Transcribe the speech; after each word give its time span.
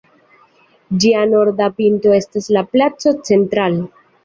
Ĝia 1.03 1.21
norda 1.33 1.67
pinto 1.83 2.17
estas 2.23 2.51
la 2.59 2.65
placo 2.73 3.17
"Central". 3.31 3.81